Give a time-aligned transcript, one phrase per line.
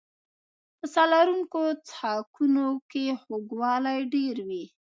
[0.77, 4.63] په ساه لرونکو څښاکونو کې خوږوالی ډېر وي.